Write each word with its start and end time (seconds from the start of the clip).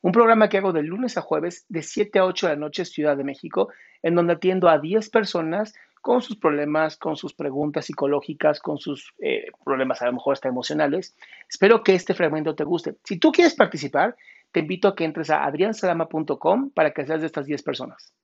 un 0.00 0.12
programa 0.12 0.48
que 0.48 0.58
hago 0.58 0.72
de 0.72 0.82
lunes 0.82 1.16
a 1.16 1.22
jueves 1.22 1.64
de 1.68 1.82
7 1.82 2.18
a 2.18 2.24
8 2.24 2.46
de 2.46 2.52
la 2.54 2.60
noche 2.60 2.84
Ciudad 2.84 3.16
de 3.16 3.24
México, 3.24 3.70
en 4.02 4.14
donde 4.14 4.34
atiendo 4.34 4.68
a 4.68 4.78
10 4.78 5.10
personas 5.10 5.74
con 6.00 6.22
sus 6.22 6.36
problemas, 6.36 6.96
con 6.96 7.16
sus 7.16 7.34
preguntas 7.34 7.86
psicológicas, 7.86 8.60
con 8.60 8.78
sus 8.78 9.12
eh, 9.18 9.46
problemas 9.64 10.00
a 10.00 10.06
lo 10.06 10.14
mejor 10.14 10.34
hasta 10.34 10.48
emocionales. 10.48 11.16
Espero 11.48 11.82
que 11.82 11.94
este 11.94 12.14
fragmento 12.14 12.54
te 12.54 12.64
guste. 12.64 12.96
Si 13.04 13.18
tú 13.18 13.32
quieres 13.32 13.54
participar, 13.54 14.16
te 14.52 14.60
invito 14.60 14.88
a 14.88 14.94
que 14.94 15.04
entres 15.04 15.30
a 15.30 15.44
adriansalama.com 15.44 16.70
para 16.70 16.92
que 16.92 17.04
seas 17.04 17.20
de 17.20 17.26
estas 17.26 17.46
10 17.46 17.62
personas. 17.62 18.14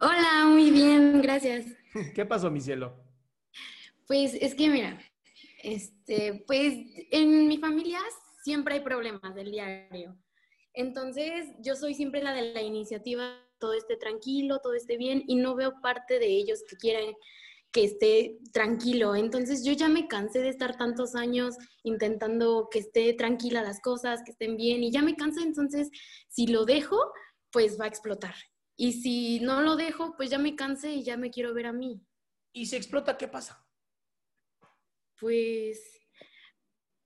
Hola, 0.00 0.46
muy 0.46 0.70
bien, 0.70 1.20
gracias. 1.20 1.66
¿Qué 2.14 2.24
pasó, 2.24 2.50
mi 2.50 2.60
cielo? 2.60 2.94
Pues 4.06 4.34
es 4.34 4.54
que 4.54 4.68
mira, 4.68 4.98
este, 5.62 6.42
pues 6.46 6.74
en 7.10 7.46
mi 7.46 7.58
familia 7.58 8.00
siempre 8.42 8.74
hay 8.74 8.80
problemas 8.80 9.34
del 9.34 9.50
diario. 9.50 10.16
Entonces, 10.72 11.48
yo 11.60 11.74
soy 11.76 11.94
siempre 11.94 12.22
la 12.22 12.32
de 12.32 12.52
la 12.52 12.62
iniciativa, 12.62 13.38
todo 13.58 13.74
esté 13.74 13.96
tranquilo, 13.96 14.60
todo 14.60 14.74
esté 14.74 14.96
bien, 14.96 15.22
y 15.26 15.36
no 15.36 15.54
veo 15.54 15.80
parte 15.80 16.18
de 16.18 16.26
ellos 16.26 16.62
que 16.68 16.76
quieran 16.76 17.14
que 17.72 17.84
esté 17.84 18.38
tranquilo. 18.52 19.14
Entonces, 19.14 19.64
yo 19.64 19.72
ya 19.72 19.88
me 19.88 20.08
cansé 20.08 20.40
de 20.40 20.48
estar 20.48 20.76
tantos 20.76 21.14
años 21.14 21.56
intentando 21.84 22.68
que 22.70 22.80
esté 22.80 23.12
tranquila 23.12 23.62
las 23.62 23.80
cosas, 23.80 24.22
que 24.24 24.32
estén 24.32 24.56
bien, 24.56 24.82
y 24.82 24.90
ya 24.90 25.02
me 25.02 25.14
cansé. 25.14 25.42
Entonces, 25.42 25.90
si 26.28 26.46
lo 26.46 26.64
dejo, 26.64 26.98
pues 27.52 27.78
va 27.78 27.84
a 27.84 27.88
explotar. 27.88 28.34
Y 28.76 28.94
si 28.94 29.40
no 29.40 29.60
lo 29.60 29.76
dejo, 29.76 30.16
pues 30.16 30.30
ya 30.30 30.38
me 30.38 30.56
cansé 30.56 30.94
y 30.94 31.04
ya 31.04 31.16
me 31.16 31.30
quiero 31.30 31.54
ver 31.54 31.66
a 31.66 31.72
mí. 31.72 32.00
¿Y 32.52 32.66
si 32.66 32.76
explota, 32.76 33.16
qué 33.16 33.28
pasa? 33.28 33.64
Pues 35.20 35.99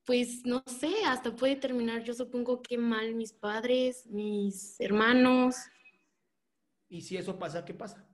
pues 0.05 0.45
no 0.45 0.63
sé, 0.67 0.93
hasta 1.07 1.35
puede 1.35 1.57
terminar, 1.57 2.03
yo 2.03 2.13
supongo 2.13 2.61
que 2.61 2.77
mal 2.77 3.15
mis 3.15 3.33
padres, 3.33 4.07
mis 4.07 4.79
hermanos. 4.79 5.57
¿Y 6.89 7.01
si 7.01 7.17
eso 7.17 7.39
pasa, 7.39 7.65
qué 7.65 7.73
pasa? 7.73 8.07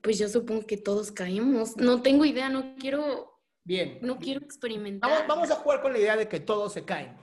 Pues 0.00 0.18
yo 0.18 0.28
supongo 0.28 0.66
que 0.66 0.76
todos 0.76 1.12
caemos. 1.12 1.76
No 1.76 2.02
tengo 2.02 2.24
idea, 2.24 2.48
no 2.48 2.74
quiero. 2.76 3.40
Bien. 3.64 3.98
No 4.02 4.18
quiero 4.18 4.40
experimentar. 4.44 5.10
Vamos, 5.10 5.26
vamos 5.26 5.50
a 5.50 5.56
jugar 5.56 5.80
con 5.80 5.92
la 5.92 5.98
idea 5.98 6.16
de 6.16 6.28
que 6.28 6.40
todos 6.40 6.72
se 6.72 6.84
caen. 6.84 7.16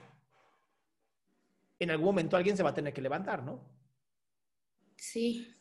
En 1.78 1.90
algún 1.90 2.06
momento 2.06 2.36
alguien 2.36 2.56
se 2.56 2.62
va 2.62 2.70
a 2.70 2.74
tener 2.74 2.92
que 2.92 3.00
levantar, 3.00 3.42
¿no? 3.42 3.60
Sí. 4.96 5.54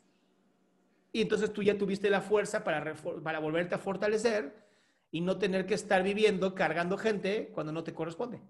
Y 1.12 1.22
entonces 1.22 1.52
tú 1.52 1.62
ya 1.62 1.78
tuviste 1.78 2.10
la 2.10 2.22
fuerza 2.22 2.64
para, 2.64 2.96
para 3.24 3.40
volverte 3.40 3.76
a 3.76 3.80
fortalecer 3.80 4.71
y 5.12 5.22
no 5.22 5.38
tener 5.38 5.66
que 5.66 5.74
estar 5.74 6.02
viviendo 6.04 6.56
cargando 6.56 6.98
gente 6.98 7.52
cuando 7.54 7.72
no 7.72 7.84
te 7.84 7.94
corresponde. 7.94 8.42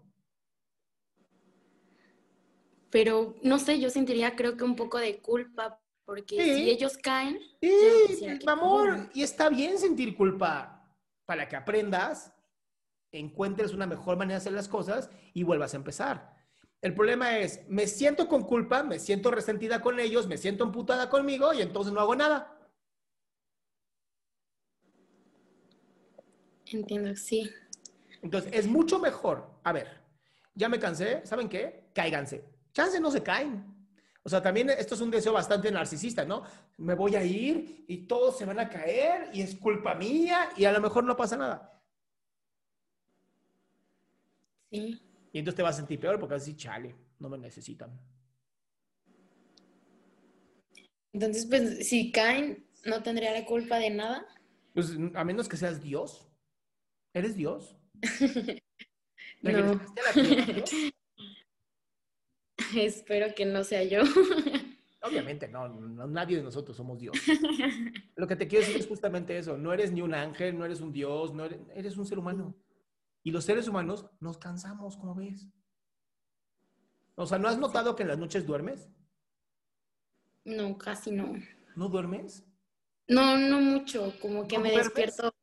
Pero 2.90 3.36
no 3.42 3.58
sé, 3.58 3.80
yo 3.80 3.90
sentiría 3.90 4.36
creo 4.36 4.58
que 4.58 4.64
un 4.64 4.76
poco 4.76 5.00
de 5.00 5.20
culpa 5.20 5.80
porque 6.06 6.44
si 6.44 6.70
ellos 6.70 6.98
caen, 6.98 7.40
sí, 7.62 8.38
amor, 8.46 9.10
y 9.14 9.24
está 9.24 9.50
bien 9.50 9.78
sentir 9.78 10.18
culpa 10.18 10.94
para 11.26 11.48
que 11.48 11.56
aprendas, 11.56 12.34
encuentres 13.14 13.74
una 13.74 13.88
mejor 13.88 14.18
manera 14.18 14.36
de 14.36 14.42
hacer 14.42 14.52
las 14.54 14.68
cosas 14.68 15.10
y 15.34 15.44
vuelvas 15.44 15.74
a 15.74 15.78
empezar. 15.78 16.36
El 16.82 16.96
problema 16.96 17.38
es, 17.38 17.62
me 17.70 17.88
siento 17.88 18.28
con 18.28 18.44
culpa, 18.44 18.84
me 18.84 19.00
siento 19.00 19.32
resentida 19.32 19.82
con 19.82 20.00
ellos, 20.00 20.28
me 20.28 20.38
siento 20.38 20.64
emputada 20.64 21.10
conmigo 21.10 21.54
y 21.54 21.62
entonces 21.62 21.94
no 21.94 22.02
hago 22.02 22.16
nada. 22.16 22.58
Entiendo, 26.72 27.16
sí. 27.16 27.50
Entonces, 28.22 28.52
es 28.54 28.68
mucho 28.68 29.00
mejor. 29.00 29.59
A 29.64 29.74
ver, 29.74 29.88
ya 30.56 30.70
me 30.70 30.80
cansé, 30.80 31.26
¿saben 31.26 31.50
qué? 31.50 31.90
Cáiganse. 31.94 32.44
Chance 32.74 33.00
no 33.00 33.12
se 33.12 33.24
caen. 33.24 33.66
O 34.24 34.30
sea, 34.30 34.42
también 34.42 34.70
esto 34.70 34.96
es 34.96 35.02
un 35.02 35.09
deseo 35.09 35.34
bastante 35.34 35.72
narcisista, 35.72 36.24
¿no? 36.24 36.44
Me 36.78 36.94
voy 36.94 37.16
a 37.16 37.24
ir 37.24 37.86
y 37.88 38.06
todos 38.06 38.38
se 38.38 38.46
van 38.46 38.59
a 38.59 38.70
caer 38.70 39.30
y 39.34 39.42
es 39.42 39.56
culpa 39.56 39.96
mía 39.96 40.50
y 40.56 40.66
a 40.66 40.72
lo 40.72 40.80
mejor 40.80 41.04
no 41.04 41.18
pasa 41.18 41.38
nada. 41.38 41.82
Sí. 44.70 45.02
Y 45.34 45.40
entonces 45.40 45.58
te 45.58 45.64
vas 45.64 45.76
a 45.76 45.78
sentir 45.80 46.00
peor 46.00 46.20
porque 46.20 46.36
vas 46.36 46.44
a 46.44 46.46
decir, 46.46 46.62
chale, 46.62 46.96
no 47.20 47.30
me 47.30 47.38
necesitan. 47.38 48.00
Entonces, 51.14 51.46
pues, 51.48 51.88
si 51.88 52.12
caen, 52.12 52.66
no 52.86 53.02
tendría 53.03 53.34
la 53.34 53.46
culpa 53.46 53.80
de 53.80 53.90
nada. 53.90 54.26
Pues, 54.74 54.92
a 55.14 55.24
menos 55.24 55.50
que 55.50 55.58
seas 55.58 55.82
Dios. 55.82 56.31
¿Eres 57.14 57.36
Dios? 57.36 57.76
no. 59.42 59.82
Espero 62.76 63.34
que 63.36 63.46
no 63.46 63.64
sea 63.64 63.84
yo. 63.84 64.02
Obviamente, 65.04 65.48
no, 65.48 65.68
nadie 66.08 66.38
de 66.38 66.44
nosotros 66.44 66.78
somos 66.78 67.00
Dios. 67.00 67.18
Lo 68.16 68.28
que 68.28 68.36
te 68.36 68.48
quiero 68.48 68.64
decir 68.64 68.80
es 68.80 68.88
justamente 68.88 69.36
eso. 69.36 69.58
No 69.58 69.74
eres 69.74 69.92
ni 69.92 70.02
un 70.02 70.14
ángel, 70.14 70.58
no 70.58 70.64
eres 70.64 70.80
un 70.80 70.92
Dios, 70.92 71.34
no 71.34 71.46
eres, 71.46 71.60
eres 71.74 71.98
un 71.98 72.06
ser 72.06 72.20
humano. 72.20 72.56
Y 73.24 73.32
los 73.32 73.44
seres 73.44 73.68
humanos 73.68 74.06
nos 74.20 74.38
cansamos, 74.38 74.98
como 74.98 75.16
ves. 75.16 75.48
O 77.16 77.26
sea, 77.26 77.40
¿no 77.40 77.47
has 77.47 77.58
notado 77.58 77.96
que 77.96 78.03
en 78.03 78.09
las 78.09 78.20
noches 78.20 78.46
duermes? 78.46 78.90
No, 80.46 80.78
casi 80.78 81.12
no. 81.12 81.34
¿No 81.76 81.90
duermes? 81.90 82.46
No, 83.08 83.38
no 83.38 83.59
mucho. 83.59 84.14
Como 84.22 84.47
que 84.47 84.59
me 84.59 84.72
despierto 84.72 85.34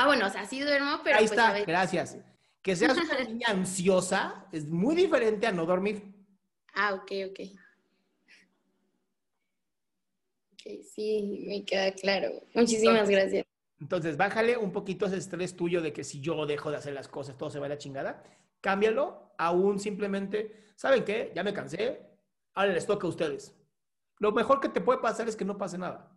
Ah, 0.00 0.06
bueno, 0.06 0.28
o 0.28 0.30
sea, 0.30 0.46
sí 0.46 0.60
duermo, 0.60 1.00
pero. 1.02 1.16
Ahí 1.16 1.26
pues, 1.26 1.32
está, 1.32 1.58
gracias. 1.64 2.16
Que 2.62 2.76
seas 2.76 2.96
una 2.96 3.18
niña 3.28 3.48
ansiosa 3.48 4.46
es 4.52 4.68
muy 4.68 4.94
diferente 4.94 5.44
a 5.48 5.52
no 5.52 5.66
dormir. 5.66 6.04
Ah, 6.72 6.94
ok, 6.94 7.12
ok. 7.30 7.40
Ok, 10.52 10.84
sí, 10.94 11.44
me 11.48 11.64
queda 11.64 11.90
claro. 11.92 12.28
Muchísimas 12.54 13.08
gracias. 13.08 13.44
Entonces, 13.80 14.16
bájale 14.16 14.56
un 14.56 14.70
poquito 14.70 15.06
ese 15.06 15.16
estrés 15.16 15.56
tuyo 15.56 15.82
de 15.82 15.92
que 15.92 16.04
si 16.04 16.20
yo 16.20 16.46
dejo 16.46 16.70
de 16.70 16.76
hacer 16.76 16.92
las 16.94 17.08
cosas, 17.08 17.36
todo 17.36 17.50
se 17.50 17.58
va 17.58 17.66
a 17.66 17.70
la 17.70 17.78
chingada. 17.78 18.22
Cámbialo 18.60 19.34
a 19.36 19.50
un 19.50 19.80
simplemente, 19.80 20.66
¿saben 20.76 21.04
qué? 21.04 21.32
Ya 21.34 21.42
me 21.42 21.52
cansé, 21.52 22.02
ahora 22.54 22.72
les 22.72 22.86
toca 22.86 23.08
a 23.08 23.10
ustedes. 23.10 23.52
Lo 24.18 24.30
mejor 24.30 24.60
que 24.60 24.68
te 24.68 24.80
puede 24.80 25.00
pasar 25.00 25.28
es 25.28 25.34
que 25.34 25.44
no 25.44 25.58
pase 25.58 25.76
nada. 25.76 26.16